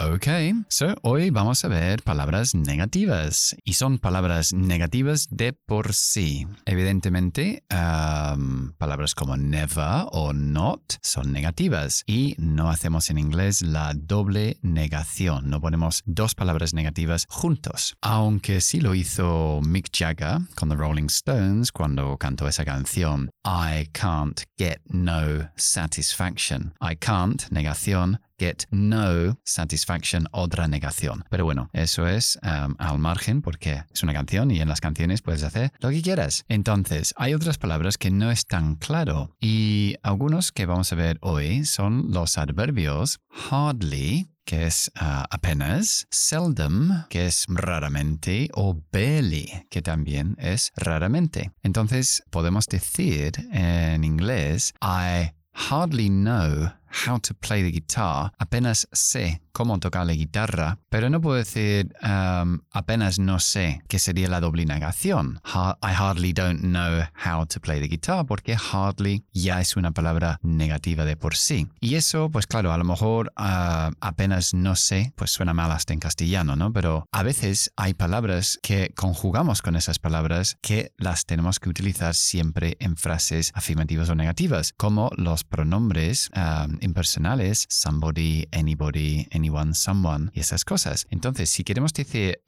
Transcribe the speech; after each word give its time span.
Ok, 0.00 0.26
so 0.68 0.94
hoy 1.02 1.28
vamos 1.28 1.66
a 1.66 1.68
ver 1.68 2.02
palabras 2.02 2.54
negativas 2.54 3.54
y 3.62 3.74
son 3.74 3.98
palabras 3.98 4.54
negativas 4.54 5.28
de 5.30 5.52
por 5.52 5.92
sí. 5.92 6.46
Evidentemente, 6.64 7.62
um, 7.70 8.72
palabras 8.78 9.14
como 9.14 9.36
never 9.36 10.06
o 10.12 10.32
not 10.32 10.80
son 11.02 11.30
negativas 11.30 12.04
y 12.06 12.34
no 12.38 12.70
hacemos 12.70 13.10
en 13.10 13.18
inglés 13.18 13.60
la 13.60 13.92
doble 13.94 14.56
negación, 14.62 15.50
no 15.50 15.60
ponemos 15.60 16.02
dos 16.06 16.34
palabras 16.34 16.72
negativas 16.72 17.26
juntos. 17.28 17.94
Aunque 18.00 18.62
sí 18.62 18.80
lo 18.80 18.94
hizo 18.94 19.60
Mick 19.62 19.90
Jagger 19.92 20.38
con 20.54 20.70
The 20.70 20.76
Rolling 20.76 21.08
Stones 21.08 21.70
cuando 21.70 22.16
cantó 22.16 22.48
esa 22.48 22.64
canción, 22.64 23.30
I 23.44 23.88
can't 23.92 24.40
get 24.56 24.80
no 24.88 25.50
satisfaction. 25.56 26.72
I 26.80 26.96
can't, 26.96 27.42
negación, 27.50 28.20
get 28.42 28.64
no 28.70 29.38
satisfaction, 29.44 30.26
otra 30.32 30.66
negación. 30.66 31.24
Pero 31.30 31.44
bueno, 31.44 31.70
eso 31.72 32.08
es 32.08 32.38
um, 32.42 32.74
al 32.78 32.98
margen 32.98 33.40
porque 33.40 33.84
es 33.92 34.02
una 34.02 34.12
canción 34.12 34.50
y 34.50 34.60
en 34.60 34.68
las 34.68 34.80
canciones 34.80 35.22
puedes 35.22 35.44
hacer 35.44 35.72
lo 35.78 35.90
que 35.90 36.02
quieras. 36.02 36.44
Entonces, 36.48 37.14
hay 37.16 37.34
otras 37.34 37.58
palabras 37.58 37.98
que 37.98 38.10
no 38.10 38.32
es 38.32 38.46
tan 38.46 38.74
claro 38.74 39.36
y 39.40 39.94
algunos 40.02 40.50
que 40.50 40.66
vamos 40.66 40.92
a 40.92 40.96
ver 40.96 41.18
hoy 41.20 41.64
son 41.64 42.10
los 42.10 42.36
adverbios 42.36 43.20
hardly, 43.30 44.28
que 44.44 44.66
es 44.66 44.90
uh, 45.00 45.22
apenas, 45.30 46.08
seldom, 46.10 47.04
que 47.08 47.26
es 47.26 47.44
raramente, 47.48 48.48
o 48.54 48.82
barely, 48.92 49.48
que 49.70 49.82
también 49.82 50.34
es 50.40 50.72
raramente. 50.74 51.52
Entonces, 51.62 52.24
podemos 52.30 52.66
decir 52.66 53.32
en 53.52 54.02
inglés, 54.02 54.74
I 54.82 55.32
hardly 55.52 56.08
know 56.08 56.72
how 56.92 57.18
to 57.18 57.34
play 57.34 57.62
the 57.62 57.70
guitar, 57.72 58.30
apenas 58.38 58.86
sé 58.92 59.40
cómo 59.52 59.78
tocar 59.78 60.06
la 60.06 60.14
guitarra, 60.14 60.78
pero 60.88 61.10
no 61.10 61.20
puedo 61.20 61.36
decir 61.36 61.94
um, 62.02 62.60
apenas 62.70 63.18
no 63.18 63.38
sé, 63.38 63.82
que 63.88 63.98
sería 63.98 64.28
la 64.28 64.40
doble 64.40 64.66
negación. 64.66 65.40
I 65.44 65.92
hardly 65.92 66.32
don't 66.32 66.60
know 66.60 67.04
how 67.14 67.46
to 67.46 67.60
play 67.60 67.80
the 67.80 67.88
guitar, 67.88 68.26
porque 68.26 68.56
hardly 68.56 69.24
ya 69.32 69.60
es 69.60 69.76
una 69.76 69.92
palabra 69.92 70.38
negativa 70.42 71.04
de 71.04 71.16
por 71.16 71.36
sí. 71.36 71.68
Y 71.80 71.94
eso, 71.94 72.30
pues 72.30 72.46
claro, 72.46 72.72
a 72.72 72.78
lo 72.78 72.84
mejor 72.84 73.32
uh, 73.38 73.92
apenas 74.00 74.54
no 74.54 74.76
sé, 74.76 75.12
pues 75.16 75.30
suena 75.30 75.54
mal 75.54 75.70
hasta 75.72 75.92
en 75.92 76.00
castellano, 76.00 76.56
¿no? 76.56 76.72
Pero 76.72 77.06
a 77.12 77.22
veces 77.22 77.72
hay 77.76 77.94
palabras 77.94 78.58
que 78.62 78.92
conjugamos 78.94 79.62
con 79.62 79.76
esas 79.76 79.98
palabras 79.98 80.56
que 80.62 80.92
las 80.96 81.26
tenemos 81.26 81.60
que 81.60 81.68
utilizar 81.68 82.14
siempre 82.14 82.76
en 82.80 82.96
frases 82.96 83.52
afirmativas 83.54 84.08
o 84.08 84.14
negativas, 84.14 84.72
como 84.76 85.10
los 85.16 85.44
pronombres 85.44 86.30
um, 86.36 86.78
impersonales, 86.80 87.66
somebody, 87.68 88.46
anybody, 88.52 89.26
anyone, 89.42 89.74
someone 89.74 90.30
y 90.32 90.40
esas 90.40 90.64
cosas. 90.64 91.06
Entonces, 91.10 91.50
si 91.50 91.64
queremos 91.64 91.92
decir 91.92 92.40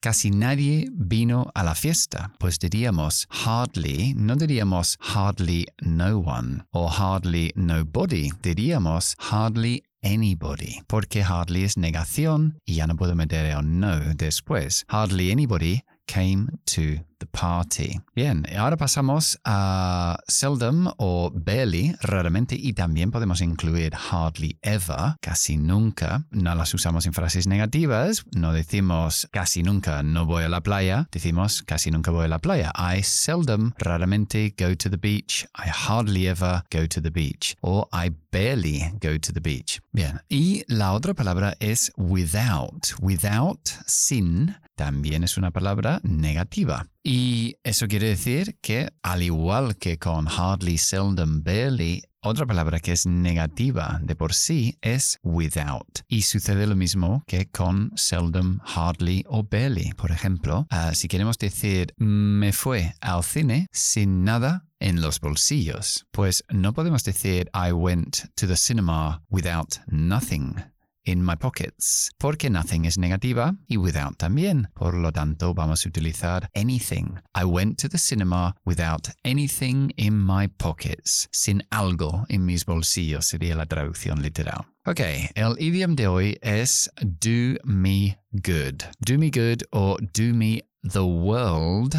casi 0.00 0.30
nadie 0.30 0.88
vino 0.92 1.50
a 1.54 1.62
la 1.62 1.74
fiesta, 1.74 2.32
pues 2.38 2.58
diríamos 2.58 3.26
hardly, 3.30 4.14
no 4.14 4.36
diríamos 4.36 4.96
hardly 5.00 5.66
no 5.80 6.18
one 6.18 6.64
o 6.70 6.88
hardly 6.88 7.52
nobody, 7.54 8.30
diríamos 8.42 9.16
hardly 9.18 9.82
anybody, 10.02 10.80
porque 10.88 11.22
hardly 11.22 11.64
es 11.64 11.76
negación 11.76 12.58
y 12.64 12.74
ya 12.74 12.86
no 12.86 12.96
puedo 12.96 13.14
meter 13.14 13.46
el 13.46 13.78
no 13.80 13.98
después. 14.14 14.84
Hardly 14.88 15.30
anybody 15.30 15.84
came 16.06 16.48
to 16.64 17.04
party. 17.26 18.00
Bien, 18.14 18.44
ahora 18.56 18.76
pasamos 18.76 19.38
a 19.44 20.18
seldom 20.26 20.92
o 20.96 21.30
barely, 21.34 21.94
raramente, 22.02 22.56
y 22.58 22.72
también 22.72 23.10
podemos 23.10 23.40
incluir 23.40 23.94
hardly 23.94 24.58
ever, 24.62 25.16
casi 25.20 25.56
nunca. 25.56 26.24
No 26.30 26.54
las 26.54 26.74
usamos 26.74 27.06
en 27.06 27.12
frases 27.12 27.46
negativas, 27.46 28.24
no 28.34 28.52
decimos 28.52 29.28
casi 29.30 29.62
nunca 29.62 30.02
no 30.02 30.26
voy 30.26 30.44
a 30.44 30.48
la 30.48 30.62
playa, 30.62 31.08
decimos 31.10 31.62
casi 31.62 31.90
nunca 31.90 32.10
voy 32.10 32.26
a 32.26 32.28
la 32.28 32.38
playa. 32.38 32.72
I 32.76 33.02
seldom, 33.02 33.72
raramente, 33.78 34.54
go 34.56 34.74
to 34.76 34.90
the 34.90 34.96
beach. 34.96 35.46
I 35.54 35.68
hardly 35.68 36.26
ever 36.26 36.62
go 36.70 36.86
to 36.86 37.00
the 37.00 37.10
beach. 37.10 37.56
O 37.62 37.88
I 37.92 38.10
barely 38.30 38.92
go 39.00 39.18
to 39.18 39.32
the 39.32 39.40
beach. 39.40 39.80
Bien, 39.92 40.20
y 40.28 40.64
la 40.68 40.92
otra 40.92 41.14
palabra 41.14 41.54
es 41.60 41.92
without. 41.96 42.94
Without, 43.00 43.68
sin, 43.86 44.56
también 44.76 45.24
es 45.24 45.36
una 45.36 45.50
palabra 45.50 46.00
negativa. 46.02 46.86
Y 47.04 47.56
eso 47.64 47.88
quiere 47.88 48.08
decir 48.08 48.56
que, 48.62 48.90
al 49.02 49.22
igual 49.22 49.76
que 49.76 49.98
con 49.98 50.26
hardly, 50.26 50.78
seldom, 50.78 51.42
barely, 51.42 52.02
otra 52.20 52.46
palabra 52.46 52.78
que 52.78 52.92
es 52.92 53.04
negativa 53.06 53.98
de 54.00 54.14
por 54.14 54.32
sí 54.32 54.78
es 54.80 55.18
without. 55.24 56.04
Y 56.06 56.22
sucede 56.22 56.68
lo 56.68 56.76
mismo 56.76 57.24
que 57.26 57.46
con 57.46 57.90
seldom, 57.96 58.60
hardly 58.64 59.24
o 59.26 59.42
barely. 59.42 59.92
Por 59.94 60.12
ejemplo, 60.12 60.68
uh, 60.70 60.94
si 60.94 61.08
queremos 61.08 61.36
decir 61.38 61.92
me 61.96 62.52
fue 62.52 62.94
al 63.00 63.24
cine 63.24 63.66
sin 63.72 64.22
nada 64.22 64.64
en 64.78 65.00
los 65.00 65.18
bolsillos, 65.18 66.06
pues 66.12 66.44
no 66.50 66.72
podemos 66.72 67.02
decir 67.02 67.50
I 67.52 67.72
went 67.72 68.28
to 68.36 68.46
the 68.46 68.56
cinema 68.56 69.22
without 69.28 69.78
nothing 69.88 70.71
in 71.04 71.24
my 71.24 71.36
pockets, 71.36 72.10
porque 72.18 72.50
nothing 72.50 72.84
es 72.84 72.98
negativa 72.98 73.54
y 73.66 73.76
without 73.76 74.16
también. 74.16 74.68
Por 74.74 74.94
lo 74.94 75.12
tanto, 75.12 75.54
vamos 75.54 75.84
a 75.84 75.88
utilizar 75.88 76.48
anything. 76.54 77.18
I 77.34 77.44
went 77.44 77.78
to 77.80 77.88
the 77.88 77.98
cinema 77.98 78.54
without 78.64 79.08
anything 79.24 79.92
in 79.96 80.18
my 80.18 80.48
pockets. 80.48 81.28
Sin 81.32 81.64
algo 81.70 82.24
en 82.28 82.44
mis 82.44 82.64
bolsillos 82.64 83.26
sería 83.26 83.54
la 83.54 83.66
traducción 83.66 84.22
literal. 84.22 84.66
Ok, 84.84 85.00
el 85.34 85.56
idioma 85.60 85.94
de 85.94 86.06
hoy 86.08 86.38
es 86.42 86.90
do 87.00 87.56
me 87.64 88.18
good. 88.32 88.82
Do 88.98 89.18
me 89.18 89.30
good 89.30 89.62
o 89.70 89.96
do 90.00 90.34
me 90.34 90.62
the 90.82 91.04
world 91.04 91.94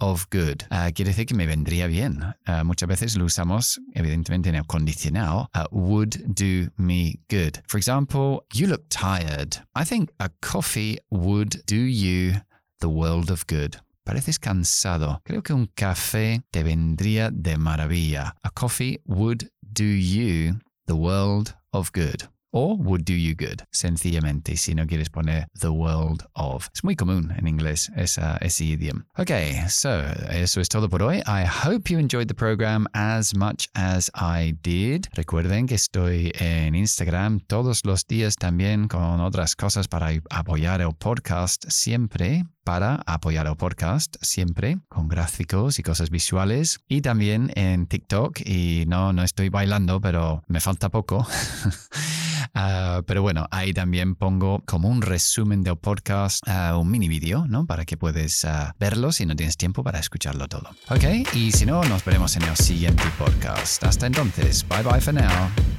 of 0.00 0.28
good. 0.30 0.64
Uh, 0.70 0.90
quiere 0.92 1.08
decir 1.08 1.26
que 1.26 1.34
me 1.34 1.46
vendría 1.46 1.86
bien. 1.86 2.22
Uh, 2.46 2.64
muchas 2.64 2.88
veces 2.88 3.16
lo 3.16 3.24
usamos, 3.24 3.78
evidentemente, 3.94 4.48
en 4.48 4.56
el 4.56 4.64
condicional. 4.64 5.48
Uh, 5.54 5.66
would 5.70 6.34
do 6.34 6.68
me 6.78 7.20
good. 7.28 7.62
For 7.68 7.78
example, 7.78 8.44
you 8.52 8.66
look 8.66 8.82
tired. 8.88 9.58
I 9.74 9.84
think 9.84 10.10
a 10.18 10.30
coffee 10.40 10.98
would 11.10 11.62
do 11.66 11.76
you 11.76 12.40
the 12.80 12.88
world 12.88 13.30
of 13.30 13.46
good. 13.46 13.76
Pareces 14.04 14.38
cansado. 14.38 15.20
Creo 15.24 15.42
que 15.42 15.54
un 15.54 15.68
café 15.76 16.42
te 16.52 16.62
vendría 16.62 17.30
de 17.30 17.56
maravilla. 17.56 18.32
A 18.42 18.50
coffee 18.50 18.98
would 19.06 19.50
do 19.72 19.84
you 19.84 20.56
the 20.86 20.96
world 20.96 21.54
of 21.72 21.92
good 21.92 22.28
o 22.52 22.74
would 22.74 23.04
do 23.04 23.14
you 23.14 23.34
good, 23.34 23.62
sencillamente, 23.70 24.56
si 24.56 24.74
no 24.74 24.86
quieres 24.86 25.10
poner 25.10 25.46
the 25.60 25.68
world 25.68 26.24
of. 26.34 26.68
Es 26.74 26.84
muy 26.84 26.96
común 26.96 27.32
en 27.36 27.46
inglés 27.46 27.90
esa, 27.96 28.36
ese 28.38 28.64
idioma. 28.64 29.06
Ok, 29.16 29.30
so 29.68 30.02
eso 30.30 30.60
es 30.60 30.68
todo 30.68 30.88
por 30.88 31.02
hoy. 31.02 31.18
I 31.26 31.44
hope 31.44 31.90
you 31.90 31.98
enjoyed 31.98 32.28
the 32.28 32.34
program 32.34 32.86
as 32.92 33.34
much 33.34 33.68
as 33.74 34.10
I 34.14 34.56
did. 34.62 35.06
Recuerden 35.14 35.66
que 35.66 35.74
estoy 35.74 36.32
en 36.38 36.74
Instagram 36.74 37.40
todos 37.40 37.84
los 37.84 38.06
días 38.06 38.36
también 38.36 38.88
con 38.88 39.20
otras 39.20 39.56
cosas 39.56 39.88
para 39.88 40.10
apoyar 40.30 40.80
el 40.80 40.94
podcast 40.94 41.64
siempre 41.68 42.44
para 42.64 42.96
apoyar 43.06 43.46
el 43.46 43.56
podcast 43.56 44.16
siempre 44.20 44.78
con 44.88 45.08
gráficos 45.08 45.78
y 45.78 45.82
cosas 45.82 46.10
visuales 46.10 46.80
y 46.88 47.00
también 47.00 47.50
en 47.56 47.86
TikTok 47.86 48.40
y 48.44 48.84
no 48.86 49.12
no 49.12 49.22
estoy 49.22 49.48
bailando 49.48 50.00
pero 50.00 50.42
me 50.46 50.60
falta 50.60 50.90
poco 50.90 51.26
Uh, 52.60 53.02
pero 53.04 53.22
bueno, 53.22 53.46
ahí 53.50 53.72
también 53.72 54.14
pongo 54.14 54.62
como 54.66 54.88
un 54.88 55.02
resumen 55.02 55.62
del 55.62 55.76
podcast, 55.76 56.46
uh, 56.46 56.78
un 56.78 56.90
mini 56.90 57.08
vídeo, 57.08 57.46
¿no? 57.48 57.66
Para 57.66 57.84
que 57.84 57.96
puedas 57.96 58.44
uh, 58.44 58.72
verlo 58.78 59.12
si 59.12 59.24
no 59.26 59.34
tienes 59.34 59.56
tiempo 59.56 59.82
para 59.82 59.98
escucharlo 59.98 60.48
todo. 60.48 60.70
¿Ok? 60.88 61.34
Y 61.34 61.52
si 61.52 61.66
no, 61.66 61.82
nos 61.84 62.04
veremos 62.04 62.36
en 62.36 62.42
el 62.42 62.56
siguiente 62.56 63.04
podcast. 63.18 63.82
Hasta 63.84 64.06
entonces, 64.06 64.66
bye 64.68 64.82
bye 64.82 65.00
for 65.00 65.14
now. 65.14 65.69